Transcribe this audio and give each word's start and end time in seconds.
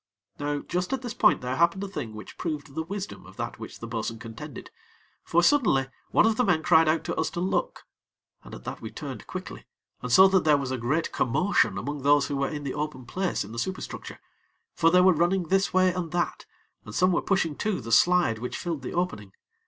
Now 0.39 0.61
just 0.61 0.91
at 0.93 1.03
this 1.03 1.13
point 1.13 1.41
there 1.41 1.57
happened 1.57 1.83
a 1.83 1.87
thing 1.87 2.15
which 2.15 2.35
proved 2.39 2.73
the 2.73 2.81
wisdom 2.81 3.27
of 3.27 3.37
that 3.37 3.59
which 3.59 3.77
the 3.79 3.85
bo'sun 3.87 4.17
contended; 4.17 4.71
for, 5.23 5.43
suddenly, 5.43 5.89
one 6.09 6.25
of 6.25 6.37
the 6.37 6.43
men 6.43 6.63
cried 6.63 6.87
out 6.89 7.03
to 7.03 7.15
us 7.17 7.29
to 7.29 7.39
look, 7.39 7.83
and 8.43 8.55
at 8.55 8.63
that 8.63 8.81
we 8.81 8.89
turned 8.89 9.27
quickly, 9.27 9.67
and 10.01 10.11
saw 10.11 10.27
that 10.29 10.43
there 10.43 10.57
was 10.57 10.71
a 10.71 10.77
great 10.79 11.11
commotion 11.11 11.77
among 11.77 12.01
those 12.01 12.25
who 12.29 12.35
were 12.37 12.49
in 12.49 12.63
the 12.63 12.73
open 12.73 13.05
place 13.05 13.43
in 13.43 13.51
the 13.51 13.59
superstructure; 13.59 14.19
for 14.73 14.89
they 14.89 15.01
were 15.01 15.13
running 15.13 15.49
this 15.49 15.71
way 15.71 15.93
and 15.93 16.11
that, 16.13 16.47
and 16.83 16.95
some 16.95 17.11
were 17.11 17.21
pushing 17.21 17.55
to 17.57 17.79
the 17.79 17.91
slide 17.91 18.39
which 18.39 18.57
filled 18.57 18.81
the 18.81 18.95
opening. 18.95 19.33